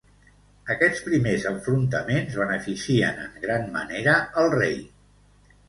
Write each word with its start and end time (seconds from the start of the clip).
Aquests 0.75 1.03
primers 1.09 1.45
enfrontaments 1.49 2.39
beneficien 2.41 3.21
en 3.27 3.39
gran 3.47 3.71
manera 3.79 4.19
al 4.45 4.53
rei. 4.59 4.77